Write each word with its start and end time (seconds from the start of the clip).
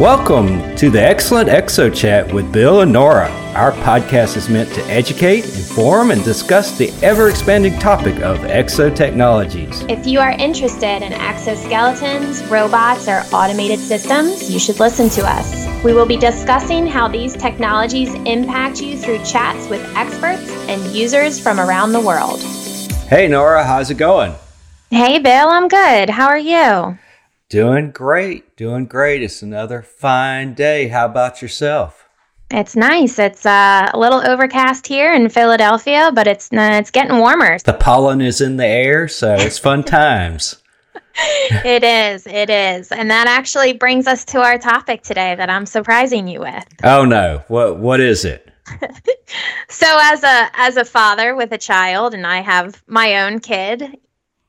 Welcome 0.00 0.74
to 0.76 0.88
the 0.88 1.02
Excellent 1.02 1.50
Exo 1.50 1.94
Chat 1.94 2.32
with 2.32 2.50
Bill 2.50 2.80
and 2.80 2.94
Nora. 2.94 3.28
Our 3.54 3.72
podcast 3.72 4.38
is 4.38 4.48
meant 4.48 4.72
to 4.72 4.82
educate, 4.84 5.44
inform, 5.44 6.10
and 6.10 6.24
discuss 6.24 6.76
the 6.78 6.90
ever 7.02 7.28
expanding 7.28 7.78
topic 7.78 8.16
of 8.22 8.38
exo 8.38 8.92
technologies. 8.96 9.82
If 9.90 10.06
you 10.06 10.18
are 10.18 10.30
interested 10.30 11.02
in 11.02 11.12
exoskeletons, 11.12 12.50
robots, 12.50 13.06
or 13.06 13.22
automated 13.36 13.78
systems, 13.78 14.50
you 14.50 14.58
should 14.58 14.80
listen 14.80 15.10
to 15.10 15.26
us. 15.28 15.68
We 15.84 15.92
will 15.92 16.06
be 16.06 16.16
discussing 16.16 16.86
how 16.86 17.06
these 17.06 17.36
technologies 17.36 18.14
impact 18.24 18.80
you 18.80 18.96
through 18.96 19.22
chats 19.26 19.68
with 19.68 19.82
experts 19.94 20.50
and 20.68 20.82
users 20.86 21.38
from 21.38 21.60
around 21.60 21.92
the 21.92 22.00
world. 22.00 22.40
Hey, 23.10 23.28
Nora, 23.28 23.62
how's 23.62 23.90
it 23.90 23.98
going? 23.98 24.34
Hey, 24.88 25.18
Bill, 25.18 25.48
I'm 25.50 25.68
good. 25.68 26.08
How 26.08 26.28
are 26.28 26.38
you? 26.38 26.98
Doing 27.52 27.90
great. 27.90 28.56
Doing 28.56 28.86
great. 28.86 29.22
It's 29.22 29.42
another 29.42 29.82
fine 29.82 30.54
day. 30.54 30.88
How 30.88 31.04
about 31.04 31.42
yourself? 31.42 32.08
It's 32.50 32.74
nice. 32.74 33.18
It's 33.18 33.44
uh, 33.44 33.90
a 33.92 33.98
little 33.98 34.26
overcast 34.26 34.86
here 34.86 35.12
in 35.12 35.28
Philadelphia, 35.28 36.10
but 36.14 36.26
it's 36.26 36.50
uh, 36.50 36.78
it's 36.80 36.90
getting 36.90 37.18
warmer. 37.18 37.58
The 37.58 37.74
pollen 37.74 38.22
is 38.22 38.40
in 38.40 38.56
the 38.56 38.64
air, 38.64 39.06
so 39.06 39.34
it's 39.34 39.58
fun 39.58 39.84
times. 39.84 40.62
it 41.62 41.84
is. 41.84 42.26
It 42.26 42.48
is. 42.48 42.90
And 42.90 43.10
that 43.10 43.26
actually 43.26 43.74
brings 43.74 44.06
us 44.06 44.24
to 44.24 44.40
our 44.40 44.56
topic 44.56 45.02
today 45.02 45.34
that 45.34 45.50
I'm 45.50 45.66
surprising 45.66 46.26
you 46.26 46.40
with. 46.40 46.64
Oh 46.82 47.04
no. 47.04 47.44
What 47.48 47.78
what 47.78 48.00
is 48.00 48.24
it? 48.24 48.50
so 49.68 49.86
as 50.00 50.24
a 50.24 50.48
as 50.54 50.78
a 50.78 50.86
father 50.86 51.34
with 51.34 51.52
a 51.52 51.58
child 51.58 52.14
and 52.14 52.26
I 52.26 52.40
have 52.40 52.82
my 52.86 53.26
own 53.26 53.40
kid, 53.40 53.98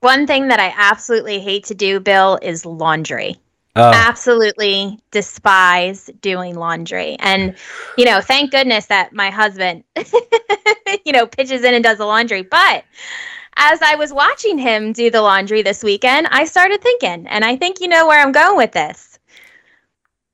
one 0.03 0.27
thing 0.27 0.49
that 0.49 0.59
I 0.59 0.73
absolutely 0.75 1.39
hate 1.39 1.65
to 1.65 1.75
do, 1.75 1.99
Bill, 1.99 2.37
is 2.41 2.65
laundry. 2.65 3.37
Uh, 3.75 3.91
absolutely 3.95 4.99
despise 5.09 6.07
doing 6.21 6.55
laundry. 6.55 7.15
And, 7.19 7.55
you 7.97 8.05
know, 8.05 8.21
thank 8.21 8.51
goodness 8.51 8.85
that 8.85 9.13
my 9.13 9.31
husband, 9.31 9.83
you 11.05 11.11
know, 11.11 11.25
pitches 11.25 11.63
in 11.63 11.73
and 11.73 11.83
does 11.83 11.97
the 11.97 12.05
laundry. 12.05 12.43
But 12.43 12.83
as 13.55 13.81
I 13.81 13.95
was 13.95 14.13
watching 14.13 14.59
him 14.59 14.93
do 14.93 15.09
the 15.09 15.21
laundry 15.21 15.63
this 15.63 15.83
weekend, 15.83 16.27
I 16.29 16.45
started 16.45 16.81
thinking, 16.81 17.27
and 17.27 17.43
I 17.43 17.55
think 17.55 17.79
you 17.81 17.87
know 17.87 18.07
where 18.07 18.21
I'm 18.21 18.31
going 18.31 18.57
with 18.57 18.73
this. 18.73 19.12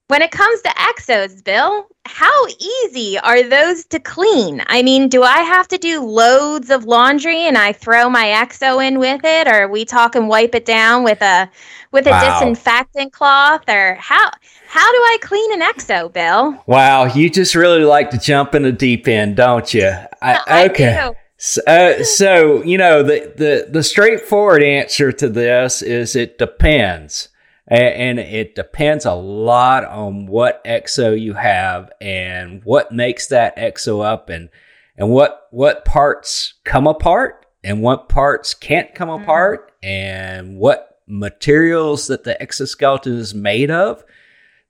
When 0.09 0.23
it 0.23 0.31
comes 0.31 0.59
to 0.63 0.69
exos, 0.69 1.43
Bill, 1.43 1.85
how 2.07 2.47
easy 2.57 3.19
are 3.19 3.43
those 3.43 3.85
to 3.85 3.99
clean? 3.99 4.63
I 4.65 4.81
mean, 4.81 5.07
do 5.07 5.21
I 5.21 5.41
have 5.41 5.67
to 5.67 5.77
do 5.77 6.03
loads 6.03 6.71
of 6.71 6.85
laundry 6.85 7.41
and 7.41 7.55
I 7.55 7.73
throw 7.73 8.09
my 8.09 8.25
exo 8.25 8.83
in 8.83 8.97
with 8.97 9.21
it, 9.23 9.47
or 9.47 9.67
we 9.67 9.85
talk 9.85 10.15
and 10.15 10.27
wipe 10.27 10.55
it 10.55 10.65
down 10.65 11.03
with 11.03 11.21
a 11.21 11.47
with 11.91 12.07
a 12.07 12.09
wow. 12.09 12.39
disinfectant 12.39 13.13
cloth, 13.13 13.69
or 13.69 13.93
how 13.99 14.31
how 14.67 14.91
do 14.91 14.97
I 14.97 15.17
clean 15.21 15.53
an 15.53 15.61
exo, 15.61 16.11
Bill? 16.11 16.59
Wow, 16.65 17.05
you 17.05 17.29
just 17.29 17.53
really 17.53 17.83
like 17.83 18.09
to 18.09 18.17
jump 18.17 18.55
in 18.55 18.63
the 18.63 18.71
deep 18.71 19.07
end, 19.07 19.35
don't 19.35 19.71
you? 19.75 19.93
I, 20.23 20.39
I 20.47 20.69
okay. 20.69 21.07
Do. 21.07 21.15
So, 21.37 21.61
uh, 21.67 22.03
so 22.03 22.63
you 22.63 22.79
know 22.79 23.03
the, 23.03 23.31
the 23.37 23.67
the 23.69 23.83
straightforward 23.83 24.63
answer 24.63 25.11
to 25.11 25.29
this 25.29 25.83
is 25.83 26.15
it 26.15 26.39
depends 26.39 27.28
and 27.69 28.19
it 28.19 28.55
depends 28.55 29.05
a 29.05 29.13
lot 29.13 29.85
on 29.85 30.25
what 30.25 30.63
exo 30.65 31.19
you 31.19 31.33
have 31.33 31.91
and 32.01 32.63
what 32.63 32.91
makes 32.91 33.27
that 33.27 33.55
exo 33.57 34.03
up 34.03 34.29
and 34.29 34.49
and 34.97 35.09
what 35.09 35.47
what 35.51 35.85
parts 35.85 36.55
come 36.65 36.87
apart 36.87 37.45
and 37.63 37.81
what 37.81 38.09
parts 38.09 38.53
can't 38.53 38.95
come 38.95 39.09
mm-hmm. 39.09 39.23
apart 39.23 39.71
and 39.83 40.57
what 40.57 40.99
materials 41.07 42.07
that 42.07 42.23
the 42.23 42.39
exoskeleton 42.41 43.17
is 43.17 43.33
made 43.33 43.71
of 43.71 44.03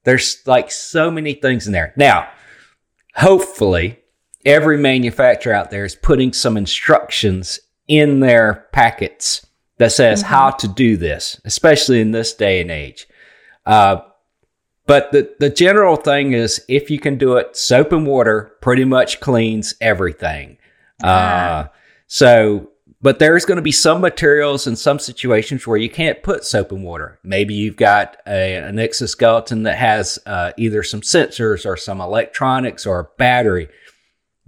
there's 0.04 0.42
like 0.46 0.72
so 0.72 1.10
many 1.10 1.34
things 1.34 1.68
in 1.68 1.74
there 1.74 1.94
now 1.98 2.28
hopefully 3.16 4.00
every 4.46 4.78
manufacturer 4.78 5.54
out 5.54 5.72
there 5.72 5.84
is 5.84 5.96
putting 5.96 6.32
some 6.32 6.56
instructions 6.56 7.60
in 7.88 8.20
their 8.20 8.68
packets 8.72 9.46
that 9.80 9.92
says 9.92 10.22
mm-hmm. 10.22 10.34
how 10.34 10.52
to 10.52 10.68
do 10.68 10.96
this, 10.96 11.42
especially 11.46 12.00
in 12.00 12.12
this 12.12 12.34
day 12.34 12.62
and 12.62 12.70
age. 12.70 13.08
Uh, 13.66 14.02
but 14.86 15.12
the, 15.12 15.34
the 15.40 15.50
general 15.50 15.96
thing 15.96 16.34
is 16.34 16.64
if 16.68 16.90
you 16.90 17.00
can 17.00 17.18
do 17.18 17.38
it, 17.38 17.56
soap 17.56 17.92
and 17.92 18.06
water 18.06 18.52
pretty 18.62 18.86
much 18.86 19.20
cleans 19.20 19.74
everything. 19.82 20.58
Uh, 21.04 21.68
so, 22.08 22.72
but 23.02 23.20
there's 23.20 23.46
going 23.46 23.56
to 23.56 23.62
be 23.62 23.72
some 23.72 24.02
materials 24.02 24.68
and 24.68 24.78
some 24.78 25.00
situations 25.00 25.66
where 25.66 25.78
you 25.78 25.90
can't 25.90 26.24
put 26.24 26.44
soap 26.44 26.72
and 26.72 26.84
water. 26.84 27.20
Maybe 27.24 27.54
you've 27.54 27.78
got 27.78 28.18
a, 28.28 28.56
an 28.56 28.80
exoskeleton 28.80 29.64
that 29.64 29.78
has 29.78 30.20
uh, 30.26 30.52
either 30.58 30.84
some 30.84 31.02
sensors 31.02 31.66
or 31.66 31.78
some 31.78 32.02
electronics 32.02 32.86
or 32.86 33.00
a 33.00 33.08
battery 33.18 33.70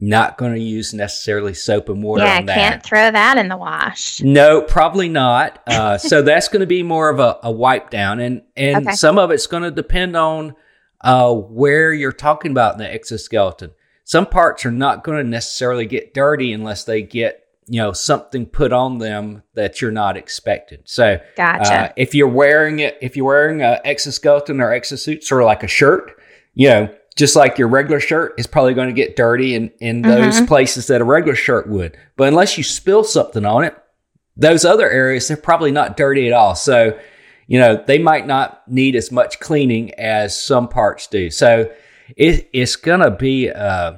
not 0.01 0.35
going 0.39 0.55
to 0.55 0.59
use 0.59 0.95
necessarily 0.95 1.53
soap 1.53 1.87
and 1.87 2.01
water 2.01 2.23
yeah, 2.23 2.39
on 2.39 2.47
that. 2.47 2.55
can't 2.55 2.83
throw 2.83 3.11
that 3.11 3.37
in 3.37 3.47
the 3.47 3.55
wash. 3.55 4.19
No, 4.21 4.63
probably 4.63 5.07
not. 5.07 5.61
Uh, 5.67 5.97
so 5.99 6.23
that's 6.23 6.47
going 6.47 6.61
to 6.61 6.67
be 6.67 6.81
more 6.81 7.09
of 7.09 7.19
a, 7.19 7.37
a 7.43 7.51
wipe 7.51 7.91
down, 7.91 8.19
and 8.19 8.41
and 8.57 8.87
okay. 8.87 8.95
some 8.95 9.19
of 9.19 9.29
it's 9.29 9.45
going 9.45 9.63
to 9.63 9.71
depend 9.71 10.17
on 10.17 10.55
uh, 11.01 11.31
where 11.33 11.93
you're 11.93 12.11
talking 12.11 12.51
about 12.51 12.73
in 12.73 12.79
the 12.79 12.91
exoskeleton. 12.91 13.71
Some 14.03 14.25
parts 14.25 14.65
are 14.65 14.71
not 14.71 15.03
going 15.03 15.23
to 15.23 15.29
necessarily 15.29 15.85
get 15.85 16.15
dirty 16.15 16.51
unless 16.51 16.83
they 16.83 17.03
get 17.03 17.45
you 17.67 17.79
know 17.79 17.93
something 17.93 18.47
put 18.47 18.73
on 18.73 18.97
them 18.97 19.43
that 19.53 19.81
you're 19.81 19.91
not 19.91 20.17
expecting. 20.17 20.79
So, 20.83 21.21
gotcha. 21.37 21.73
Uh, 21.73 21.93
if 21.95 22.15
you're 22.15 22.27
wearing 22.27 22.79
it, 22.79 22.97
if 23.01 23.15
you're 23.15 23.27
wearing 23.27 23.61
a 23.61 23.79
exoskeleton 23.85 24.61
or 24.61 24.71
exosuit, 24.71 25.21
sort 25.21 25.43
of 25.43 25.45
like 25.45 25.61
a 25.61 25.67
shirt, 25.67 26.19
you 26.55 26.69
know 26.69 26.95
just 27.15 27.35
like 27.35 27.57
your 27.57 27.67
regular 27.67 27.99
shirt 27.99 28.33
is 28.37 28.47
probably 28.47 28.73
going 28.73 28.87
to 28.87 28.93
get 28.93 29.15
dirty 29.15 29.55
in, 29.55 29.71
in 29.79 30.01
those 30.01 30.35
mm-hmm. 30.35 30.45
places 30.45 30.87
that 30.87 31.01
a 31.01 31.05
regular 31.05 31.35
shirt 31.35 31.67
would. 31.67 31.97
But 32.15 32.29
unless 32.29 32.57
you 32.57 32.63
spill 32.63 33.03
something 33.03 33.45
on 33.45 33.63
it, 33.63 33.75
those 34.37 34.63
other 34.63 34.89
areas, 34.89 35.27
they're 35.27 35.37
probably 35.37 35.71
not 35.71 35.97
dirty 35.97 36.27
at 36.27 36.33
all. 36.33 36.55
So, 36.55 36.97
you 37.47 37.59
know, 37.59 37.83
they 37.85 37.97
might 37.97 38.27
not 38.27 38.65
need 38.67 38.95
as 38.95 39.11
much 39.11 39.39
cleaning 39.39 39.93
as 39.95 40.41
some 40.41 40.69
parts 40.69 41.07
do. 41.07 41.29
So 41.29 41.71
it, 42.15 42.49
it's 42.53 42.77
going 42.77 43.01
to 43.01 43.11
be, 43.11 43.49
uh, 43.49 43.97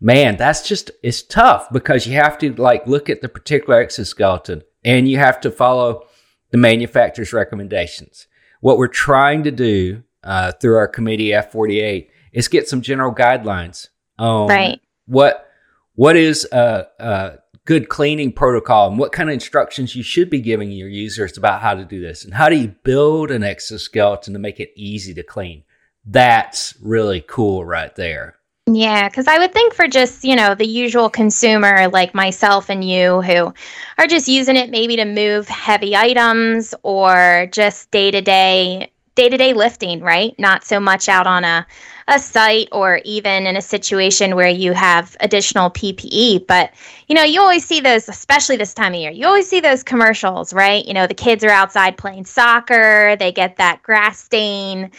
man, 0.00 0.36
that's 0.36 0.68
just, 0.68 0.90
it's 1.02 1.22
tough 1.22 1.68
because 1.72 2.06
you 2.06 2.14
have 2.14 2.36
to 2.38 2.52
like 2.54 2.86
look 2.86 3.08
at 3.08 3.22
the 3.22 3.28
particular 3.28 3.80
exoskeleton 3.80 4.62
and 4.84 5.08
you 5.08 5.16
have 5.16 5.40
to 5.40 5.50
follow 5.50 6.06
the 6.50 6.58
manufacturer's 6.58 7.32
recommendations. 7.32 8.26
What 8.60 8.76
we're 8.76 8.88
trying 8.88 9.44
to 9.44 9.50
do 9.50 10.02
uh, 10.22 10.52
through 10.52 10.76
our 10.76 10.88
committee 10.88 11.28
F48 11.28 12.08
is 12.32 12.48
get 12.48 12.68
some 12.68 12.80
general 12.80 13.14
guidelines 13.14 13.88
on 14.18 14.48
right. 14.48 14.80
what 15.06 15.48
what 15.94 16.16
is 16.16 16.46
a, 16.52 16.86
a 16.98 17.38
good 17.64 17.88
cleaning 17.88 18.32
protocol 18.32 18.88
and 18.88 18.98
what 18.98 19.12
kind 19.12 19.28
of 19.28 19.34
instructions 19.34 19.94
you 19.94 20.02
should 20.02 20.30
be 20.30 20.40
giving 20.40 20.72
your 20.72 20.88
users 20.88 21.36
about 21.36 21.60
how 21.60 21.74
to 21.74 21.84
do 21.84 22.00
this 22.00 22.24
and 22.24 22.34
how 22.34 22.48
do 22.48 22.56
you 22.56 22.68
build 22.82 23.30
an 23.30 23.42
exoskeleton 23.42 24.32
to 24.32 24.38
make 24.38 24.60
it 24.60 24.72
easy 24.74 25.14
to 25.14 25.22
clean. 25.22 25.62
That's 26.04 26.74
really 26.80 27.20
cool 27.20 27.64
right 27.64 27.94
there. 27.94 28.36
Yeah, 28.66 29.08
because 29.08 29.26
I 29.26 29.38
would 29.38 29.52
think 29.52 29.74
for 29.74 29.88
just, 29.88 30.24
you 30.24 30.36
know, 30.36 30.54
the 30.54 30.66
usual 30.66 31.10
consumer 31.10 31.88
like 31.88 32.14
myself 32.14 32.70
and 32.70 32.84
you 32.84 33.20
who 33.22 33.52
are 33.98 34.06
just 34.06 34.28
using 34.28 34.56
it 34.56 34.70
maybe 34.70 34.96
to 34.96 35.04
move 35.04 35.48
heavy 35.48 35.96
items 35.96 36.74
or 36.82 37.48
just 37.52 37.90
day 37.90 38.10
to 38.10 38.20
day 38.20 38.89
day 39.14 39.28
to 39.28 39.36
day 39.36 39.52
lifting, 39.52 40.00
right? 40.00 40.34
Not 40.38 40.64
so 40.64 40.80
much 40.80 41.08
out 41.08 41.26
on 41.26 41.44
a, 41.44 41.66
a 42.08 42.18
site 42.18 42.68
or 42.72 43.00
even 43.04 43.46
in 43.46 43.56
a 43.56 43.62
situation 43.62 44.36
where 44.36 44.48
you 44.48 44.72
have 44.72 45.16
additional 45.20 45.70
PPE. 45.70 46.46
But, 46.46 46.72
you 47.08 47.14
know, 47.14 47.24
you 47.24 47.40
always 47.40 47.64
see 47.64 47.80
those, 47.80 48.08
especially 48.08 48.56
this 48.56 48.74
time 48.74 48.94
of 48.94 49.00
year, 49.00 49.10
you 49.10 49.26
always 49.26 49.48
see 49.48 49.60
those 49.60 49.82
commercials, 49.82 50.52
right? 50.52 50.84
You 50.84 50.94
know, 50.94 51.06
the 51.06 51.14
kids 51.14 51.44
are 51.44 51.50
outside 51.50 51.96
playing 51.96 52.24
soccer, 52.24 53.16
they 53.16 53.32
get 53.32 53.56
that 53.56 53.82
grass 53.82 54.20
stain. 54.20 54.90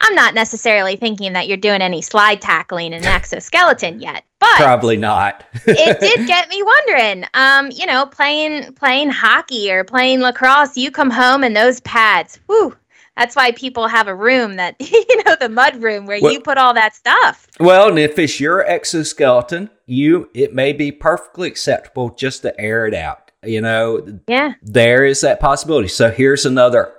I'm 0.00 0.14
not 0.16 0.34
necessarily 0.34 0.96
thinking 0.96 1.34
that 1.34 1.46
you're 1.46 1.56
doing 1.56 1.80
any 1.80 2.02
slide 2.02 2.40
tackling 2.40 2.92
in 2.92 3.04
an 3.04 3.04
exoskeleton 3.04 4.00
yet, 4.00 4.24
but 4.40 4.56
probably 4.56 4.96
not. 4.96 5.44
it 5.66 6.00
did 6.00 6.26
get 6.26 6.48
me 6.48 6.60
wondering. 6.62 7.24
Um, 7.34 7.70
you 7.70 7.86
know, 7.86 8.06
playing 8.06 8.72
playing 8.74 9.10
hockey 9.10 9.70
or 9.70 9.84
playing 9.84 10.20
lacrosse, 10.20 10.76
you 10.76 10.90
come 10.90 11.10
home 11.10 11.44
and 11.44 11.54
those 11.56 11.80
pads, 11.82 12.40
whoo, 12.48 12.74
that's 13.16 13.36
why 13.36 13.52
people 13.52 13.88
have 13.88 14.08
a 14.08 14.14
room 14.14 14.56
that 14.56 14.76
you 14.80 15.24
know 15.24 15.36
the 15.38 15.48
mud 15.48 15.82
room 15.82 16.06
where 16.06 16.18
well, 16.20 16.32
you 16.32 16.40
put 16.40 16.58
all 16.58 16.74
that 16.74 16.94
stuff. 16.94 17.46
Well, 17.60 17.88
and 17.88 17.98
if 17.98 18.18
it's 18.18 18.40
your 18.40 18.64
exoskeleton, 18.64 19.70
you 19.86 20.30
it 20.34 20.54
may 20.54 20.72
be 20.72 20.92
perfectly 20.92 21.48
acceptable 21.48 22.10
just 22.10 22.42
to 22.42 22.58
air 22.60 22.86
it 22.86 22.94
out. 22.94 23.30
You 23.44 23.60
know, 23.60 24.20
yeah, 24.28 24.54
there 24.62 25.04
is 25.04 25.20
that 25.22 25.40
possibility. 25.40 25.88
So 25.88 26.10
here's 26.10 26.46
another 26.46 26.92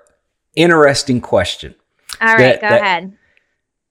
interesting 0.55 1.21
question. 1.21 1.75
All 2.21 2.27
right, 2.27 2.59
that, 2.59 2.61
go 2.61 2.69
that, 2.69 2.81
ahead. 2.81 3.17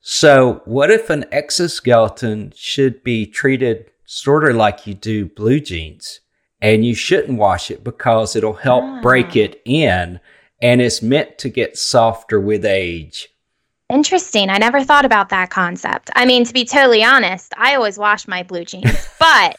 So, 0.01 0.63
what 0.65 0.91
if 0.91 1.11
an 1.11 1.25
exoskeleton 1.31 2.53
should 2.57 3.05
be 3.05 3.25
treated 3.25 3.91
sort 4.05 4.49
of 4.49 4.57
like 4.57 4.87
you 4.87 4.95
do 4.95 5.27
blue 5.27 5.61
jeans, 5.61 6.21
and 6.61 6.85
you 6.85 6.95
shouldn't 6.95 7.39
wash 7.39 7.71
it 7.71 7.83
because 7.83 8.37
it'll 8.37 8.53
help 8.53 9.03
break 9.03 9.29
ah. 9.29 9.39
it 9.39 9.63
in 9.65 10.21
and 10.62 10.81
it's 10.81 11.03
meant 11.03 11.37
to 11.38 11.50
get 11.50 11.76
softer 11.76 12.41
with 12.41 12.64
age. 12.64 13.29
Interesting. 13.91 14.49
I 14.49 14.56
never 14.56 14.82
thought 14.82 15.05
about 15.05 15.29
that 15.29 15.50
concept. 15.50 16.09
I 16.14 16.25
mean, 16.25 16.44
to 16.44 16.55
be 16.55 16.64
totally 16.64 17.05
honest, 17.05 17.53
I 17.59 17.75
always 17.75 17.99
wash 17.99 18.26
my 18.26 18.43
blue 18.43 18.64
jeans, 18.64 19.06
but 19.19 19.56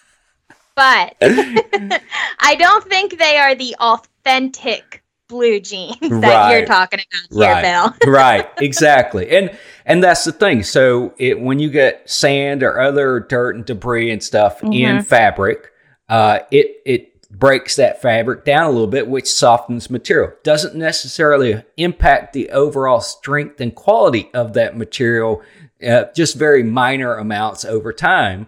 but 0.76 1.16
I 1.22 2.56
don't 2.58 2.84
think 2.86 3.20
they 3.20 3.38
are 3.38 3.54
the 3.54 3.76
authentic 3.80 5.04
blue 5.28 5.60
jeans 5.60 6.00
that 6.00 6.22
right. 6.22 6.58
you're 6.58 6.66
talking 6.66 7.00
about 7.00 7.38
here, 7.38 7.54
right. 7.54 7.98
Bill. 8.02 8.12
right, 8.12 8.50
exactly. 8.58 9.30
And 9.30 9.56
and 9.86 10.04
that's 10.04 10.24
the 10.24 10.32
thing. 10.32 10.64
So 10.64 11.14
it, 11.20 11.40
when 11.40 11.60
you 11.60 11.70
get 11.70 12.10
sand 12.10 12.64
or 12.64 12.80
other 12.80 13.20
dirt 13.20 13.56
and 13.56 13.66
debris 13.66 14.10
and 14.10 14.24
stuff 14.24 14.62
mm-hmm. 14.62 14.74
in 14.74 15.04
fabric, 15.04 15.72
uh, 16.10 16.40
it 16.50 16.78
it 16.86 17.13
breaks 17.34 17.76
that 17.78 18.02
fabric 18.02 18.46
down 18.46 18.68
a 18.68 18.70
little 18.70 18.88
bit, 18.88 19.08
which 19.08 19.32
softens 19.32 19.90
material. 19.90 20.32
Doesn't 20.44 20.76
necessarily 20.76 21.64
impact 21.78 22.34
the 22.34 22.52
overall 22.52 23.02
strength 23.02 23.60
and 23.60 23.74
quality 23.74 24.30
of 24.34 24.54
that 24.54 24.78
material, 24.78 25.42
uh, 25.86 26.06
just 26.16 26.36
very 26.36 26.64
minor 26.64 27.16
amounts 27.16 27.66
over 27.66 27.92
time. 27.92 28.48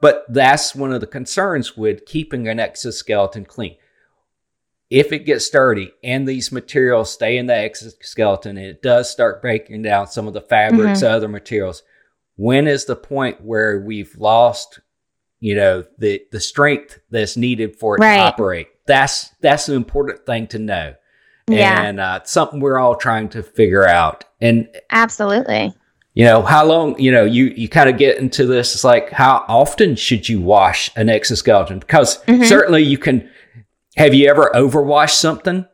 But 0.00 0.24
that's 0.28 0.74
one 0.74 0.92
of 0.92 1.00
the 1.00 1.06
concerns 1.06 1.76
with 1.76 2.06
keeping 2.06 2.48
an 2.48 2.58
exoskeleton 2.58 3.44
clean. 3.44 3.76
If 4.90 5.12
it 5.12 5.20
gets 5.20 5.48
dirty 5.48 5.92
and 6.02 6.26
these 6.26 6.52
materials 6.52 7.12
stay 7.12 7.36
in 7.36 7.46
the 7.46 7.54
exoskeleton 7.54 8.56
and 8.56 8.66
it 8.66 8.82
does 8.82 9.10
start 9.10 9.40
breaking 9.40 9.82
down 9.82 10.08
some 10.08 10.26
of 10.26 10.34
the 10.34 10.40
fabrics, 10.40 11.02
mm-hmm. 11.02 11.14
other 11.14 11.28
materials, 11.28 11.82
when 12.36 12.66
is 12.66 12.86
the 12.86 12.96
point 12.96 13.42
where 13.42 13.78
we've 13.78 14.16
lost 14.16 14.80
you 15.42 15.56
know 15.56 15.84
the 15.98 16.22
the 16.30 16.38
strength 16.38 17.00
that's 17.10 17.36
needed 17.36 17.74
for 17.76 17.96
it 17.96 18.00
right. 18.00 18.18
to 18.18 18.22
operate. 18.22 18.68
That's 18.86 19.30
that's 19.40 19.68
an 19.68 19.74
important 19.74 20.24
thing 20.24 20.46
to 20.48 20.58
know. 20.58 20.94
Yeah. 21.48 21.82
and 21.82 21.98
uh, 21.98 22.20
something 22.24 22.60
we're 22.60 22.78
all 22.78 22.94
trying 22.94 23.28
to 23.30 23.42
figure 23.42 23.86
out. 23.86 24.24
And 24.40 24.68
absolutely. 24.90 25.74
you 26.14 26.24
know 26.24 26.42
how 26.42 26.64
long 26.64 26.96
you 26.98 27.10
know 27.10 27.24
you 27.24 27.46
you 27.46 27.68
kind 27.68 27.90
of 27.90 27.98
get 27.98 28.18
into 28.18 28.46
this 28.46 28.72
it's 28.74 28.84
like 28.84 29.10
how 29.10 29.44
often 29.48 29.96
should 29.96 30.28
you 30.28 30.40
wash 30.40 30.90
an 30.94 31.08
exoskeleton? 31.08 31.80
Because 31.80 32.22
mm-hmm. 32.24 32.44
certainly 32.44 32.84
you 32.84 32.96
can 32.96 33.28
have 33.96 34.14
you 34.14 34.30
ever 34.30 34.48
overwashed 34.54 35.18
something? 35.18 35.66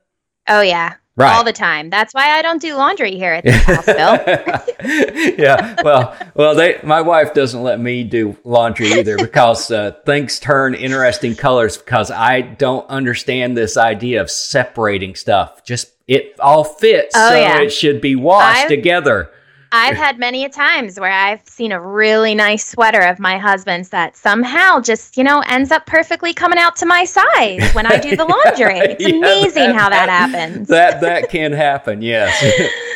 Oh 0.49 0.63
yeah 0.63 0.95
Right. 1.19 1.35
All 1.35 1.43
the 1.43 1.53
time. 1.53 1.91
That's 1.91 2.15
why 2.15 2.39
I 2.39 2.43
don't 2.43 2.63
do 2.63 2.77
laundry 2.77 3.17
here 3.17 3.33
at 3.33 3.43
the 3.43 3.51
house, 3.51 3.87
Bill. 3.87 5.35
yeah. 5.37 5.75
Well, 5.83 6.17
well, 6.37 6.55
they, 6.55 6.79
my 6.85 7.01
wife 7.01 7.35
doesn't 7.35 7.61
let 7.61 7.81
me 7.81 8.05
do 8.05 8.37
laundry 8.45 8.93
either 8.93 9.17
because 9.17 9.69
uh, 9.73 9.97
things 10.07 10.39
turn 10.39 10.77
interesting 10.77 11.35
colors 11.35 11.77
because 11.77 12.13
I 12.13 12.43
don't 12.43 12.89
understand 12.89 13.57
this 13.57 13.77
idea 13.77 14.21
of 14.21 14.31
separating 14.31 15.17
stuff. 15.17 15.65
Just 15.65 15.91
it 16.07 16.39
all 16.39 16.63
fits, 16.63 17.17
oh, 17.17 17.31
so 17.31 17.35
yeah. 17.35 17.63
it 17.63 17.71
should 17.71 18.01
be 18.01 18.15
washed 18.15 18.61
I've, 18.61 18.69
together. 18.69 19.33
I've 19.73 19.97
had 19.97 20.19
many 20.19 20.45
a 20.45 20.49
times 20.49 20.99
where 20.99 21.11
I've 21.11 21.47
seen 21.47 21.73
a 21.73 21.81
really 21.81 22.35
nice 22.35 22.67
sweater 22.67 23.01
of 23.01 23.19
my 23.19 23.39
husband's 23.39 23.91
that 23.91 24.17
somehow 24.17 24.81
just, 24.81 25.17
you 25.17 25.25
know, 25.25 25.43
ends 25.47 25.71
up 25.71 25.85
perfectly 25.87 26.33
coming 26.33 26.59
out 26.59 26.77
to 26.77 26.87
my 26.87 27.05
size 27.05 27.73
when 27.75 27.87
I 27.87 27.99
do 27.99 28.17
the 28.17 28.25
laundry. 28.47 28.79
It's 28.89 29.03
yeah, 29.03 29.17
amazing 29.17 29.69
that, 29.71 29.75
how 29.75 29.89
that 29.91 30.09
happens. 30.33 30.69
That 30.69 31.01
that 31.03 31.29
can 31.29 31.53
happen, 31.53 32.01
yes. 32.01 32.39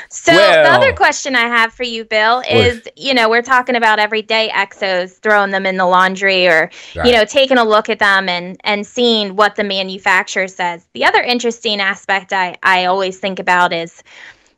so 0.09 0.33
well, 0.33 0.65
the 0.65 0.71
other 0.71 0.93
question 0.95 1.37
I 1.37 1.47
have 1.47 1.73
for 1.73 1.83
you, 1.83 2.05
Bill, 2.05 2.43
is, 2.49 2.83
you 2.97 3.13
know, 3.13 3.29
we're 3.29 3.43
talking 3.43 3.77
about 3.77 3.99
everyday 3.99 4.49
exos, 4.49 5.19
throwing 5.19 5.51
them 5.51 5.67
in 5.67 5.77
the 5.77 5.87
laundry 5.87 6.47
or, 6.47 6.71
right. 6.97 7.07
you 7.07 7.13
know, 7.13 7.25
taking 7.25 7.59
a 7.59 7.65
look 7.65 7.89
at 7.89 7.99
them 7.99 8.29
and 8.29 8.57
and 8.65 8.87
seeing 8.87 9.37
what 9.37 9.57
the 9.57 9.65
manufacturer 9.65 10.49
says. 10.49 10.87
The 10.95 11.05
other 11.05 11.21
interesting 11.21 11.81
aspect 11.81 12.33
I, 12.33 12.57
I 12.63 12.87
always 12.87 13.19
think 13.19 13.39
about 13.39 13.73
is 13.73 14.03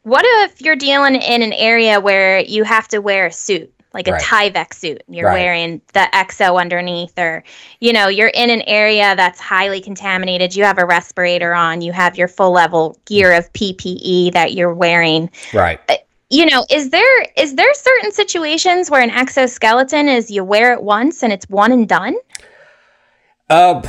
what 0.05 0.25
if 0.45 0.61
you're 0.61 0.77
dealing 0.77 1.17
in 1.17 1.43
an 1.43 1.53
area 1.55 1.99
where 1.99 2.41
you 2.41 2.63
have 2.63 2.89
to 2.89 2.99
wear 2.99 3.27
a 3.27 3.33
suit, 3.33 3.73
like 3.93 4.07
a 4.07 4.13
right. 4.13 4.23
Tyvek 4.23 4.75
suit? 4.75 5.03
and 5.07 5.17
You're 5.17 5.29
right. 5.29 5.41
wearing 5.41 5.81
the 5.95 6.09
EXO 6.13 6.61
underneath, 6.61 7.19
or 7.19 7.43
you 7.81 7.93
know, 7.93 8.09
you're 8.09 8.29
in 8.29 8.51
an 8.51 8.63
area 8.63 9.17
that's 9.17 9.41
highly 9.41 9.81
contaminated. 9.81 10.55
You 10.55 10.65
have 10.65 10.79
a 10.79 10.85
respirator 10.85 11.55
on. 11.55 11.81
You 11.81 11.93
have 11.93 12.17
your 12.17 12.29
full 12.29 12.53
level 12.53 12.99
gear 13.07 13.33
of 13.33 13.51
PPE 13.55 14.33
that 14.35 14.53
you're 14.53 14.75
wearing. 14.75 15.31
Right. 15.53 15.81
Uh, 15.89 15.97
you 16.31 16.47
know, 16.47 16.67
is 16.71 16.91
there 16.91 17.23
is 17.37 17.55
there 17.55 17.73
certain 17.75 18.13
situations 18.13 18.91
where 18.91 19.03
an 19.03 19.11
exoskeleton 19.11 20.09
is 20.09 20.31
you 20.31 20.45
wear 20.45 20.73
it 20.73 20.83
once 20.83 21.23
and 21.23 21.33
it's 21.33 21.49
one 21.49 21.73
and 21.73 21.89
done? 21.89 22.17
Uh, 23.49 23.83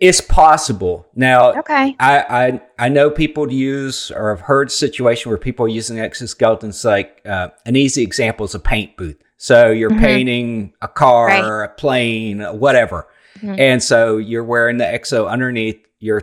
it's 0.00 0.20
possible. 0.20 1.06
Now, 1.14 1.58
okay. 1.58 1.96
I, 1.98 2.18
I 2.18 2.60
I 2.78 2.88
know 2.88 3.10
people 3.10 3.48
to 3.48 3.54
use 3.54 4.10
or 4.10 4.32
I've 4.32 4.42
heard 4.42 4.70
situation 4.70 5.30
where 5.30 5.38
people 5.38 5.66
are 5.66 5.70
using 5.70 5.96
exoskeletons 5.96 6.84
like 6.84 7.20
uh, 7.26 7.48
an 7.66 7.76
easy 7.76 8.02
example 8.02 8.46
is 8.46 8.54
a 8.54 8.60
paint 8.60 8.96
booth. 8.96 9.20
So 9.36 9.70
you're 9.70 9.90
mm-hmm. 9.90 10.00
painting 10.00 10.72
a 10.82 10.88
car, 10.88 11.26
right. 11.26 11.64
a 11.64 11.68
plane, 11.68 12.40
whatever, 12.40 13.08
mm-hmm. 13.38 13.56
and 13.58 13.82
so 13.82 14.18
you're 14.18 14.44
wearing 14.44 14.78
the 14.78 14.84
exo 14.84 15.28
underneath 15.28 15.80
your 15.98 16.22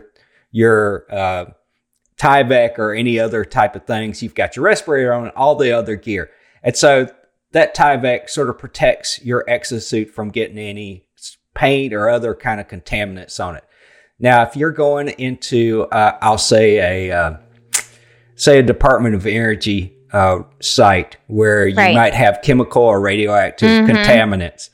your 0.50 1.06
uh, 1.10 1.46
Tyvek 2.18 2.78
or 2.78 2.94
any 2.94 3.18
other 3.18 3.44
type 3.44 3.76
of 3.76 3.86
things. 3.86 4.22
You've 4.22 4.34
got 4.34 4.56
your 4.56 4.64
respirator 4.64 5.12
on, 5.12 5.28
all 5.30 5.54
the 5.54 5.72
other 5.72 5.96
gear, 5.96 6.30
and 6.62 6.76
so 6.76 7.08
that 7.52 7.74
Tyvek 7.74 8.30
sort 8.30 8.48
of 8.48 8.58
protects 8.58 9.22
your 9.24 9.44
exosuit 9.48 10.10
from 10.10 10.30
getting 10.30 10.58
any 10.58 11.06
paint 11.54 11.94
or 11.94 12.08
other 12.08 12.34
kind 12.34 12.60
of 12.60 12.68
contaminants 12.68 13.42
on 13.42 13.56
it. 13.56 13.64
Now, 14.18 14.42
if 14.42 14.56
you're 14.56 14.72
going 14.72 15.08
into, 15.08 15.82
uh, 15.92 16.18
I'll 16.22 16.38
say 16.38 17.08
a, 17.08 17.16
uh, 17.16 17.36
say 18.34 18.58
a 18.58 18.62
Department 18.62 19.14
of 19.14 19.26
Energy 19.26 19.94
uh, 20.12 20.42
site 20.60 21.16
where 21.26 21.66
you 21.66 21.76
right. 21.76 21.94
might 21.94 22.14
have 22.14 22.40
chemical 22.42 22.82
or 22.82 23.00
radioactive 23.00 23.68
mm-hmm. 23.68 23.90
contaminants, 23.90 24.70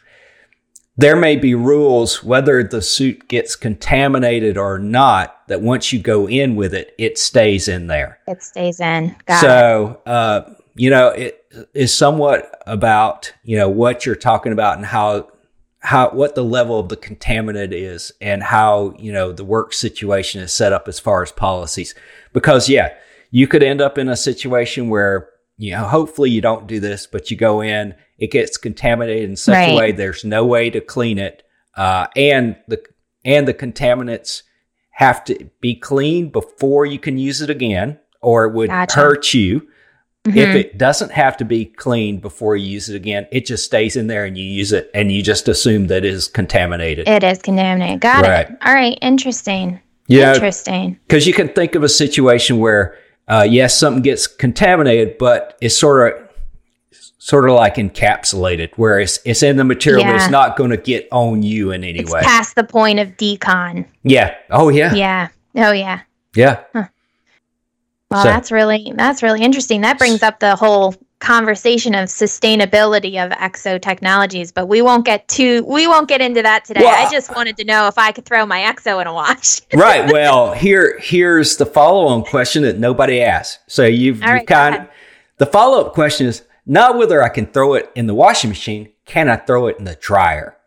there 0.97 1.17
may 1.17 1.37
be 1.37 1.55
rules 1.55 2.23
whether 2.23 2.63
the 2.63 2.83
suit 2.83 3.29
gets 3.29 3.57
contaminated 3.57 4.57
or 4.57 4.79
not. 4.79 5.37
That 5.49 5.61
once 5.61 5.93
you 5.93 5.99
go 5.99 6.29
in 6.29 6.55
with 6.55 6.75
it, 6.75 6.95
it 6.99 7.19
stays 7.19 7.69
in 7.69 7.87
there. 7.87 8.19
It 8.27 8.43
stays 8.43 8.81
in. 8.81 9.17
Got 9.27 9.41
so, 9.41 10.01
uh, 10.07 10.55
you 10.75 10.91
know, 10.91 11.09
it 11.09 11.45
is 11.75 11.93
somewhat 11.95 12.63
about 12.67 13.33
you 13.43 13.57
know 13.57 13.69
what 13.69 14.07
you're 14.07 14.15
talking 14.15 14.53
about 14.53 14.77
and 14.77 14.87
how 14.87 15.29
how 15.83 16.11
what 16.11 16.37
the 16.37 16.45
level 16.45 16.79
of 16.79 16.89
the 16.89 16.97
contaminant 16.97 17.73
is 17.73 18.13
and 18.21 18.43
how 18.43 18.95
you 18.99 19.13
know 19.13 19.33
the 19.33 19.45
work 19.45 19.73
situation 19.73 20.41
is 20.41 20.53
set 20.53 20.73
up 20.73 20.87
as 20.87 21.01
far 21.01 21.23
as 21.23 21.33
policies 21.33 21.95
because 22.33 22.69
yeah 22.69 22.95
you 23.31 23.49
could 23.49 23.63
end 23.63 23.81
up 23.81 23.99
in 23.99 24.09
a 24.09 24.17
situation 24.17 24.89
where 24.89 25.29
you 25.59 25.73
know 25.73 25.85
hopefully 25.85 26.31
you 26.31 26.41
don't 26.41 26.69
do 26.69 26.79
this 26.79 27.07
but 27.07 27.31
you 27.31 27.37
go 27.37 27.61
in 27.61 27.95
it 28.19 28.31
gets 28.31 28.57
contaminated 28.57 29.29
in 29.29 29.35
such 29.35 29.55
right. 29.55 29.73
a 29.73 29.77
way 29.77 29.91
there's 29.91 30.25
no 30.25 30.47
way 30.47 30.71
to 30.71 30.81
clean 30.81 31.19
it 31.19 31.43
uh, 31.77 32.07
and 32.15 32.57
the 32.69 32.81
and 33.25 33.49
the 33.49 33.55
contaminants 33.55 34.43
have 34.91 35.25
to 35.25 35.51
be 35.61 35.75
cleaned 35.75 36.31
before 36.31 36.87
you 36.87 36.99
can 36.99 37.19
use 37.19 37.41
it 37.41 37.51
again 37.51 37.99
or 38.21 38.45
it 38.45 38.53
would 38.53 38.69
gotcha. 38.69 39.01
hurt 39.01 39.35
you 39.35 39.67
Mm-hmm. 40.25 40.39
If 40.39 40.55
it 40.55 40.79
doesn't 40.79 41.11
have 41.11 41.37
to 41.39 41.45
be 41.45 41.65
cleaned 41.65 42.23
before 42.23 42.55
you 42.55 42.65
use 42.65 42.89
it 42.89 42.95
again, 42.95 43.27
it 43.33 43.45
just 43.45 43.65
stays 43.65 43.97
in 43.97 44.07
there 44.07 44.25
and 44.25 44.39
you 44.39 44.45
use 44.45 44.71
it 44.73 44.89
and 44.95 45.11
you 45.11 45.21
just 45.21 45.49
assume 45.49 45.89
that 45.89 46.05
it 46.05 46.15
is 46.15 46.29
contaminated. 46.29 47.09
It 47.09 47.25
is 47.25 47.43
contaminated. 47.43 48.01
Got 48.01 48.23
right. 48.23 48.49
it. 48.49 48.57
All 48.65 48.73
right. 48.73 48.97
Interesting. 49.03 49.81
Yeah. 50.07 50.35
Interesting. 50.35 50.97
Because 51.09 51.27
you 51.27 51.33
can 51.33 51.49
think 51.49 51.75
of 51.75 51.83
a 51.83 51.89
situation 51.89 52.59
where, 52.59 52.97
uh, 53.27 53.45
yes, 53.51 53.77
something 53.77 54.03
gets 54.03 54.29
contaminated, 54.29 55.19
but 55.19 55.59
it's 55.61 55.77
sort 55.77 56.15
of 56.15 56.29
sort 57.19 57.49
of 57.49 57.57
like 57.57 57.75
encapsulated, 57.75 58.73
where 58.77 59.01
it's, 59.01 59.19
it's 59.25 59.43
in 59.43 59.57
the 59.57 59.65
material, 59.65 60.03
yeah. 60.03 60.13
but 60.13 60.23
it's 60.23 60.31
not 60.31 60.57
going 60.57 60.71
to 60.71 60.77
get 60.77 61.09
on 61.11 61.43
you 61.43 61.73
in 61.73 61.83
any 61.83 62.01
it's 62.01 62.13
way. 62.13 62.21
Past 62.21 62.55
the 62.55 62.65
point 62.65 63.01
of 63.01 63.17
decon. 63.17 63.87
Yeah. 64.05 64.37
Oh, 64.51 64.69
yeah. 64.69 64.95
Yeah. 64.95 65.29
Oh, 65.57 65.73
yeah. 65.73 66.03
Yeah. 66.35 66.63
Huh. 66.73 66.89
Well, 68.13 68.23
so, 68.23 68.29
that's 68.29 68.53
really 68.53 68.93
that's 68.95 69.23
really 69.23 69.43
interesting. 69.43 69.81
That 69.81 69.99
brings 69.99 70.23
up 70.23 70.39
the 70.41 70.55
whole 70.55 70.95
conversation 71.19 71.95
of 71.95 72.09
sustainability 72.09 73.25
of 73.25 73.31
exo 73.33 73.81
technologies, 73.81 74.53
but 74.53 74.67
we 74.67 74.83
won't 74.83 75.07
get 75.07 75.27
too 75.29 75.65
we 75.65 75.87
won't 75.87 76.09
get 76.09 76.21
into 76.21 76.43
that 76.43 76.65
today. 76.65 76.83
Well, 76.83 77.07
I 77.07 77.11
just 77.11 77.35
wanted 77.35 77.57
to 77.57 77.65
know 77.65 77.87
if 77.87 77.97
I 77.97 78.13
could 78.13 78.27
throw 78.27 78.45
my 78.45 78.61
exo 78.61 79.01
in 79.01 79.07
a 79.07 79.15
wash. 79.15 79.61
right. 79.75 80.13
Well, 80.13 80.53
here 80.53 80.99
here's 80.99 81.57
the 81.57 81.65
follow-on 81.65 82.25
question 82.25 82.63
that 82.65 82.79
nobody 82.79 83.23
asked. 83.23 83.61
So 83.67 83.85
you've, 83.85 84.19
you 84.19 84.27
right, 84.27 84.47
kind 84.47 84.75
of 84.75 84.89
the 85.39 85.47
follow-up 85.47 85.95
question 85.95 86.27
is 86.27 86.43
not 86.67 86.99
whether 86.99 87.23
I 87.23 87.31
can 87.31 87.47
throw 87.47 87.75
it 87.75 87.91
in 87.95 88.07
the 88.07 88.15
washing 88.15 88.51
machine, 88.51 88.91
can 89.07 89.29
I 89.29 89.37
throw 89.37 89.69
it 89.69 89.79
in 89.79 89.85
the 89.85 89.95
dryer? 89.95 90.59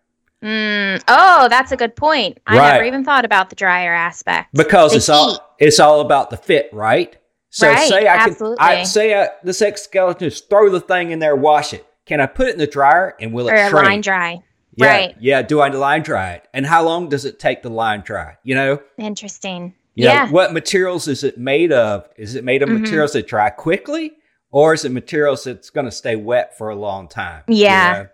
Mm, 0.43 1.01
oh, 1.07 1.47
that's 1.49 1.71
a 1.71 1.77
good 1.77 1.95
point. 1.95 2.39
I 2.45 2.57
right. 2.57 2.71
never 2.73 2.83
even 2.85 3.03
thought 3.03 3.25
about 3.25 3.49
the 3.49 3.55
dryer 3.55 3.93
aspect. 3.93 4.53
Because 4.53 4.91
the 4.91 4.97
it's 4.97 5.07
heat. 5.07 5.13
all 5.13 5.55
it's 5.59 5.79
all 5.79 6.01
about 6.01 6.29
the 6.29 6.37
fit, 6.37 6.69
right? 6.73 7.15
So 7.55 7.69
right, 7.69 7.87
say 7.87 8.05
I 8.05 8.15
absolutely. 8.17 8.57
can, 8.57 8.79
I 8.79 8.83
say 8.83 9.17
I, 9.17 9.29
this 9.41 9.61
exoskeleton 9.61 10.27
is 10.27 10.41
throw 10.41 10.69
the 10.69 10.81
thing 10.81 11.11
in 11.11 11.19
there, 11.19 11.37
wash 11.37 11.73
it. 11.73 11.87
Can 12.05 12.19
I 12.19 12.25
put 12.25 12.49
it 12.49 12.51
in 12.51 12.59
the 12.59 12.67
dryer 12.67 13.15
and 13.17 13.31
will 13.31 13.47
it 13.47 13.57
shrink? 13.69 13.73
line 13.73 14.01
dry? 14.01 14.43
Yeah, 14.75 14.87
right. 14.87 15.15
Yeah. 15.21 15.41
Do 15.41 15.61
I 15.61 15.69
line 15.69 16.03
dry 16.03 16.33
it? 16.33 16.49
And 16.53 16.65
how 16.65 16.83
long 16.83 17.07
does 17.07 17.23
it 17.23 17.39
take 17.39 17.61
to 17.61 17.69
line 17.69 18.01
dry? 18.01 18.35
You 18.43 18.55
know. 18.55 18.81
Interesting. 18.97 19.73
You 19.93 20.03
yeah. 20.03 20.25
Know, 20.25 20.33
what 20.33 20.51
materials 20.51 21.07
is 21.07 21.23
it 21.23 21.37
made 21.37 21.71
of? 21.71 22.09
Is 22.17 22.35
it 22.35 22.43
made 22.43 22.61
of 22.61 22.67
mm-hmm. 22.67 22.81
materials 22.81 23.13
that 23.13 23.25
dry 23.25 23.51
quickly, 23.51 24.11
or 24.51 24.73
is 24.73 24.83
it 24.83 24.91
materials 24.91 25.45
that's 25.45 25.69
going 25.69 25.85
to 25.85 25.93
stay 25.93 26.17
wet 26.17 26.57
for 26.57 26.67
a 26.67 26.75
long 26.75 27.07
time? 27.07 27.43
Yeah. 27.47 27.87
You 27.87 28.03
know? 28.03 28.09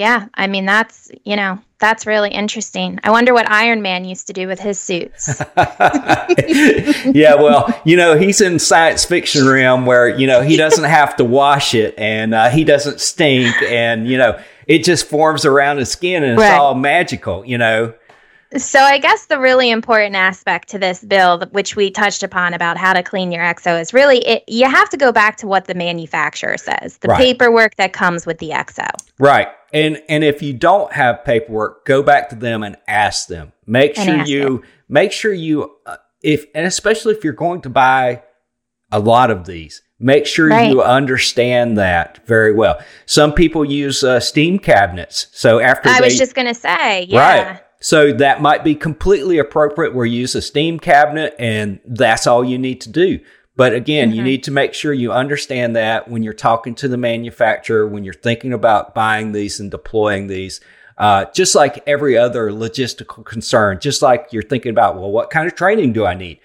Yeah, 0.00 0.28
I 0.32 0.46
mean 0.46 0.64
that's 0.64 1.10
you 1.24 1.36
know 1.36 1.58
that's 1.78 2.06
really 2.06 2.30
interesting. 2.30 2.98
I 3.04 3.10
wonder 3.10 3.34
what 3.34 3.46
Iron 3.50 3.82
Man 3.82 4.06
used 4.06 4.26
to 4.28 4.32
do 4.32 4.46
with 4.46 4.58
his 4.58 4.78
suits. 4.78 5.28
yeah, 7.04 7.34
well, 7.34 7.68
you 7.84 7.98
know 7.98 8.16
he's 8.16 8.40
in 8.40 8.58
science 8.58 9.04
fiction 9.04 9.46
realm 9.46 9.84
where 9.84 10.08
you 10.08 10.26
know 10.26 10.40
he 10.40 10.56
doesn't 10.56 10.84
have 11.00 11.16
to 11.16 11.24
wash 11.24 11.74
it 11.74 11.94
and 11.98 12.32
uh, 12.32 12.48
he 12.48 12.64
doesn't 12.64 12.98
stink 12.98 13.54
and 13.64 14.08
you 14.08 14.16
know 14.16 14.40
it 14.66 14.84
just 14.84 15.06
forms 15.06 15.44
around 15.44 15.76
his 15.76 15.90
skin 15.90 16.22
and 16.22 16.32
it's 16.32 16.40
right. 16.40 16.56
all 16.56 16.74
magical. 16.74 17.44
You 17.44 17.58
know, 17.58 17.92
so 18.56 18.80
I 18.80 18.96
guess 18.96 19.26
the 19.26 19.38
really 19.38 19.68
important 19.68 20.16
aspect 20.16 20.70
to 20.70 20.78
this 20.78 21.04
bill, 21.04 21.44
which 21.50 21.76
we 21.76 21.90
touched 21.90 22.22
upon 22.22 22.54
about 22.54 22.78
how 22.78 22.94
to 22.94 23.02
clean 23.02 23.32
your 23.32 23.42
exo, 23.42 23.78
is 23.78 23.92
really 23.92 24.20
it, 24.26 24.44
you 24.48 24.64
have 24.64 24.88
to 24.88 24.96
go 24.96 25.12
back 25.12 25.36
to 25.36 25.46
what 25.46 25.66
the 25.66 25.74
manufacturer 25.74 26.56
says, 26.56 26.96
the 26.98 27.08
right. 27.08 27.18
paperwork 27.18 27.74
that 27.74 27.92
comes 27.92 28.24
with 28.24 28.38
the 28.38 28.48
exo. 28.48 28.88
Right. 29.18 29.48
And 29.72 30.02
and 30.08 30.24
if 30.24 30.42
you 30.42 30.52
don't 30.52 30.92
have 30.92 31.24
paperwork, 31.24 31.84
go 31.84 32.02
back 32.02 32.28
to 32.30 32.36
them 32.36 32.62
and 32.62 32.76
ask 32.88 33.28
them. 33.28 33.52
Make 33.66 33.98
and 33.98 34.26
sure 34.26 34.26
you 34.26 34.48
them. 34.48 34.62
make 34.88 35.12
sure 35.12 35.32
you 35.32 35.76
uh, 35.86 35.96
if 36.22 36.46
and 36.54 36.66
especially 36.66 37.14
if 37.14 37.24
you're 37.24 37.32
going 37.32 37.62
to 37.62 37.70
buy 37.70 38.22
a 38.92 38.98
lot 38.98 39.30
of 39.30 39.46
these, 39.46 39.82
make 39.98 40.26
sure 40.26 40.48
right. 40.48 40.70
you 40.70 40.82
understand 40.82 41.78
that 41.78 42.26
very 42.26 42.52
well. 42.52 42.80
Some 43.06 43.32
people 43.32 43.64
use 43.64 44.02
uh, 44.02 44.18
steam 44.20 44.58
cabinets. 44.58 45.28
So 45.32 45.60
after 45.60 45.88
I 45.88 46.00
they, 46.00 46.06
was 46.06 46.18
just 46.18 46.34
going 46.34 46.48
to 46.48 46.54
say, 46.54 47.04
yeah. 47.04 47.20
Right 47.20 47.60
so 47.80 48.12
that 48.12 48.42
might 48.42 48.62
be 48.62 48.74
completely 48.74 49.38
appropriate 49.38 49.94
where 49.94 50.04
you 50.04 50.20
use 50.20 50.34
a 50.34 50.42
steam 50.42 50.78
cabinet 50.78 51.34
and 51.38 51.80
that's 51.86 52.26
all 52.26 52.44
you 52.44 52.58
need 52.58 52.82
to 52.82 52.90
do. 52.90 53.18
But 53.60 53.74
again, 53.74 54.08
mm-hmm. 54.08 54.16
you 54.16 54.22
need 54.22 54.44
to 54.44 54.50
make 54.50 54.72
sure 54.72 54.90
you 54.90 55.12
understand 55.12 55.76
that 55.76 56.08
when 56.08 56.22
you're 56.22 56.32
talking 56.32 56.74
to 56.76 56.88
the 56.88 56.96
manufacturer, 56.96 57.86
when 57.86 58.04
you're 58.04 58.14
thinking 58.14 58.54
about 58.54 58.94
buying 58.94 59.32
these 59.32 59.60
and 59.60 59.70
deploying 59.70 60.28
these, 60.28 60.62
uh, 60.96 61.26
just 61.34 61.54
like 61.54 61.86
every 61.86 62.16
other 62.16 62.50
logistical 62.50 63.22
concern, 63.22 63.78
just 63.78 64.00
like 64.00 64.28
you're 64.30 64.42
thinking 64.42 64.70
about, 64.70 64.96
well, 64.96 65.10
what 65.10 65.28
kind 65.28 65.46
of 65.46 65.56
training 65.56 65.92
do 65.92 66.06
I 66.06 66.14
need? 66.14 66.40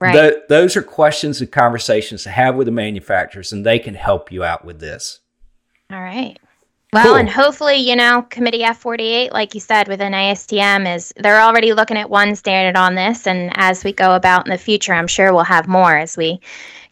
Right. 0.00 0.12
The, 0.14 0.44
those 0.48 0.76
are 0.76 0.84
questions 0.84 1.40
and 1.40 1.50
conversations 1.50 2.22
to 2.22 2.30
have 2.30 2.54
with 2.54 2.66
the 2.66 2.70
manufacturers, 2.70 3.52
and 3.52 3.66
they 3.66 3.80
can 3.80 3.96
help 3.96 4.30
you 4.30 4.44
out 4.44 4.64
with 4.64 4.78
this. 4.78 5.18
All 5.90 5.98
right. 5.98 6.38
Well, 6.92 7.06
cool. 7.06 7.14
and 7.14 7.28
hopefully, 7.28 7.76
you 7.76 7.96
know, 7.96 8.26
Committee 8.28 8.60
F48, 8.60 9.32
like 9.32 9.54
you 9.54 9.60
said, 9.60 9.88
within 9.88 10.12
ASTM 10.12 10.94
is 10.94 11.12
they're 11.16 11.40
already 11.40 11.72
looking 11.72 11.96
at 11.96 12.10
one 12.10 12.34
standard 12.34 12.78
on 12.78 12.96
this, 12.96 13.26
and 13.26 13.50
as 13.54 13.82
we 13.82 13.94
go 13.94 14.14
about 14.14 14.46
in 14.46 14.50
the 14.50 14.58
future, 14.58 14.92
I'm 14.92 15.06
sure 15.06 15.32
we'll 15.32 15.44
have 15.44 15.66
more 15.66 15.96
as 15.96 16.18
we 16.18 16.40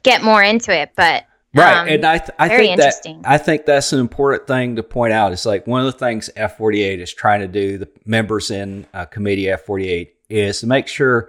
get 0.03 0.23
more 0.23 0.43
into 0.43 0.75
it. 0.75 0.93
But 0.97 1.27
right, 1.55 1.77
um, 1.77 1.89
and 1.89 2.03
I 2.07 2.17
th- 2.17 2.31
I 2.39 2.49
think 2.49 2.81
that 2.81 2.95
I 3.25 3.37
think 3.37 3.67
that's 3.67 3.93
an 3.93 4.01
important 4.01 4.47
thing 4.47 4.77
to 4.77 4.83
point 4.83 5.13
out. 5.13 5.33
It's 5.33 5.45
like 5.45 5.67
one 5.67 5.85
of 5.85 5.93
the 5.93 5.99
things 5.99 6.31
F48 6.35 6.99
is 6.99 7.13
trying 7.13 7.41
to 7.41 7.49
do. 7.49 7.77
The 7.77 7.89
members 8.07 8.51
in 8.51 8.87
uh, 8.95 9.05
Committee 9.05 9.45
F48 9.45 10.09
is 10.31 10.61
to 10.61 10.67
make 10.67 10.89
sure 10.89 11.29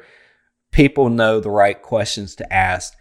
people 0.72 1.10
know 1.10 1.42
the 1.42 1.50
right 1.50 1.82
questions 1.82 2.36
to 2.36 2.54
ask. 2.54 2.94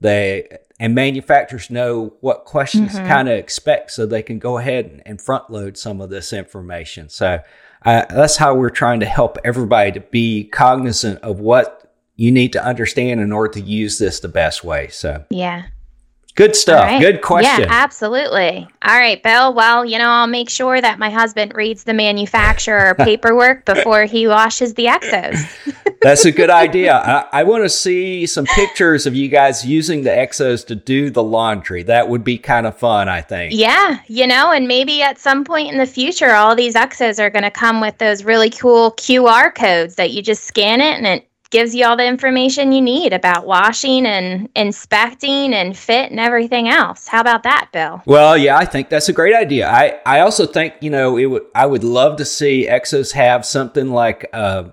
They 0.00 0.58
and 0.80 0.94
manufacturers 0.94 1.70
know 1.70 2.14
what 2.20 2.44
questions 2.44 2.94
mm-hmm. 2.94 3.08
kind 3.08 3.28
of 3.28 3.36
expect 3.36 3.90
so 3.90 4.06
they 4.06 4.22
can 4.22 4.38
go 4.38 4.58
ahead 4.58 4.86
and, 4.86 5.02
and 5.04 5.20
front 5.20 5.50
load 5.50 5.76
some 5.76 6.00
of 6.00 6.08
this 6.08 6.32
information. 6.32 7.08
So 7.08 7.40
uh, 7.84 8.04
that's 8.10 8.36
how 8.36 8.54
we're 8.54 8.70
trying 8.70 9.00
to 9.00 9.06
help 9.06 9.38
everybody 9.44 9.92
to 9.92 10.00
be 10.00 10.44
cognizant 10.44 11.20
of 11.22 11.40
what 11.40 11.96
you 12.16 12.30
need 12.30 12.52
to 12.52 12.64
understand 12.64 13.20
in 13.20 13.32
order 13.32 13.52
to 13.54 13.60
use 13.60 13.98
this 13.98 14.20
the 14.20 14.28
best 14.28 14.64
way. 14.64 14.88
So, 14.88 15.24
yeah. 15.30 15.66
Good 16.38 16.54
stuff. 16.54 16.84
Right. 16.84 17.00
Good 17.00 17.20
question. 17.20 17.62
Yeah, 17.62 17.66
absolutely. 17.68 18.64
All 18.82 18.96
right, 18.96 19.20
Bill. 19.20 19.52
Well, 19.52 19.84
you 19.84 19.98
know, 19.98 20.08
I'll 20.08 20.28
make 20.28 20.48
sure 20.48 20.80
that 20.80 20.96
my 21.00 21.10
husband 21.10 21.52
reads 21.56 21.82
the 21.82 21.92
manufacturer 21.92 22.94
paperwork 22.98 23.64
before 23.64 24.04
he 24.04 24.28
washes 24.28 24.74
the 24.74 24.84
exos. 24.84 25.36
That's 26.00 26.24
a 26.26 26.30
good 26.30 26.48
idea. 26.48 26.94
I, 27.32 27.40
I 27.40 27.42
want 27.42 27.64
to 27.64 27.68
see 27.68 28.24
some 28.24 28.44
pictures 28.44 29.04
of 29.04 29.16
you 29.16 29.26
guys 29.28 29.66
using 29.66 30.04
the 30.04 30.10
exos 30.10 30.64
to 30.68 30.76
do 30.76 31.10
the 31.10 31.24
laundry. 31.24 31.82
That 31.82 32.08
would 32.08 32.22
be 32.22 32.38
kind 32.38 32.68
of 32.68 32.78
fun, 32.78 33.08
I 33.08 33.20
think. 33.20 33.52
Yeah, 33.52 33.98
you 34.06 34.28
know, 34.28 34.52
and 34.52 34.68
maybe 34.68 35.02
at 35.02 35.18
some 35.18 35.42
point 35.42 35.72
in 35.72 35.78
the 35.78 35.86
future, 35.86 36.30
all 36.34 36.54
these 36.54 36.76
exos 36.76 37.18
are 37.18 37.30
going 37.30 37.42
to 37.42 37.50
come 37.50 37.80
with 37.80 37.98
those 37.98 38.22
really 38.22 38.50
cool 38.50 38.92
QR 38.92 39.52
codes 39.52 39.96
that 39.96 40.12
you 40.12 40.22
just 40.22 40.44
scan 40.44 40.80
it 40.80 40.98
and 40.98 41.06
it 41.08 41.28
gives 41.50 41.74
you 41.74 41.86
all 41.86 41.96
the 41.96 42.06
information 42.06 42.72
you 42.72 42.80
need 42.80 43.12
about 43.12 43.46
washing 43.46 44.04
and 44.06 44.48
inspecting 44.54 45.54
and 45.54 45.76
fit 45.76 46.10
and 46.10 46.20
everything 46.20 46.68
else. 46.68 47.08
How 47.08 47.20
about 47.20 47.42
that, 47.44 47.70
Bill? 47.72 48.02
Well, 48.04 48.36
yeah, 48.36 48.56
I 48.58 48.64
think 48.64 48.90
that's 48.90 49.08
a 49.08 49.12
great 49.12 49.34
idea. 49.34 49.68
I, 49.68 50.00
I 50.04 50.20
also 50.20 50.46
think, 50.46 50.74
you 50.80 50.90
know, 50.90 51.16
it 51.16 51.26
would 51.26 51.44
I 51.54 51.66
would 51.66 51.84
love 51.84 52.16
to 52.16 52.24
see 52.24 52.66
Exos 52.68 53.12
have 53.12 53.46
something 53.46 53.90
like 53.90 54.28
uh, 54.32 54.64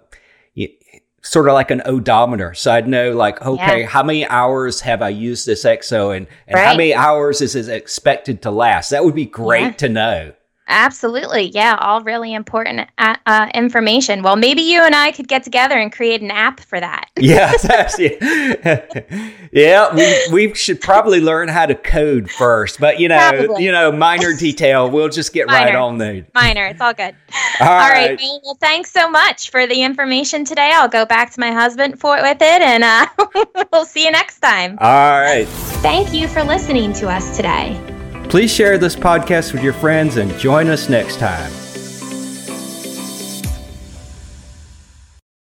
sort 1.26 1.48
of 1.48 1.54
like 1.54 1.72
an 1.72 1.82
odometer. 1.86 2.54
So 2.54 2.72
I'd 2.72 2.88
know 2.88 3.12
like, 3.12 3.42
okay, 3.42 3.82
yeah. 3.82 3.88
how 3.88 4.04
many 4.04 4.26
hours 4.28 4.82
have 4.82 5.02
I 5.02 5.10
used 5.10 5.46
this 5.46 5.66
Exo 5.66 6.16
and, 6.16 6.28
and 6.48 6.56
right. 6.56 6.68
how 6.68 6.78
many 6.78 6.94
hours 6.94 7.42
is 7.42 7.56
it 7.56 7.68
expected 7.68 8.44
to 8.44 8.52
last? 8.52 8.92
That 8.92 9.04
would 9.04 9.16
be 9.16 9.26
great 9.26 9.62
yeah. 9.62 9.72
to 9.72 9.90
know. 9.90 10.34
Absolutely. 10.68 11.50
Yeah, 11.50 11.78
all 11.80 12.02
really 12.02 12.34
important 12.34 12.90
uh, 12.98 13.16
uh, 13.26 13.50
information. 13.54 14.24
Well, 14.24 14.36
maybe 14.36 14.62
you 14.62 14.82
and 14.82 14.96
I 14.96 15.12
could 15.12 15.28
get 15.28 15.44
together 15.44 15.76
and 15.78 15.92
create 15.92 16.22
an 16.22 16.32
app 16.32 16.60
for 16.60 16.80
that. 16.80 17.10
yeah, 17.20 17.54
yeah. 19.52 19.96
We, 19.96 20.48
we 20.48 20.54
should 20.56 20.82
probably 20.82 21.22
learn 21.22 21.50
how 21.50 21.68
to 21.68 21.76
code 21.76 22.32
first, 22.32 22.80
but 22.80 23.00
you 23.00 23.08
know, 23.08 23.18
probably. 23.18 23.64
you 23.64 23.72
know, 23.72 23.92
minor 23.92 24.34
detail. 24.34 24.90
We'll 24.90 25.10
just 25.10 25.34
get 25.34 25.48
minor. 25.48 25.66
right 25.66 25.76
on 25.76 26.00
there. 26.00 26.26
Minor. 26.34 26.66
It's 26.66 26.82
all 26.82 26.94
good. 26.94 27.16
all, 27.62 27.68
all 27.68 27.90
right. 27.90 28.18
right. 28.18 28.40
Well, 28.44 28.58
thanks 28.60 28.92
so 28.92 29.10
much 29.10 29.52
for 29.52 29.68
the 29.68 29.84
information 29.84 30.46
today. 30.46 30.72
I'll 30.74 30.90
go 30.90 31.06
back 31.06 31.32
to 31.34 31.40
my 31.40 31.52
husband 31.52 32.00
for 32.00 32.16
with 32.22 32.42
it, 32.42 32.62
and 32.62 32.84
uh, 32.84 33.06
we'll 33.72 33.86
see 33.86 34.06
you 34.06 34.12
next 34.12 34.40
time. 34.40 34.78
All 34.82 35.20
right. 35.20 35.48
Thank 35.82 36.14
you 36.14 36.28
for 36.28 36.44
listening 36.44 36.94
to 36.94 37.10
us 37.10 37.36
today. 37.36 37.95
Please 38.36 38.52
share 38.52 38.78
this 38.78 38.98
podcast 38.98 39.54
with 39.54 39.64
your 39.64 39.72
friends 39.72 40.18
and 40.18 40.30
join 40.38 40.68
us 40.68 40.90
next 40.90 41.20
time. 41.20 41.65